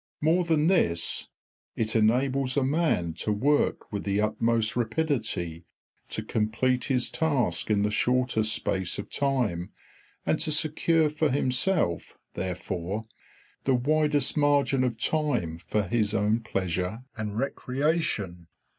[0.19, 1.27] More than this,
[1.75, 5.63] it enables a man to work with the utmost rapidity,
[6.09, 9.69] to complete his task in the shortest space of time,
[10.25, 13.03] and to secure for himself, therefore,
[13.65, 18.47] the widest margin of time for his own pleasure and recreation.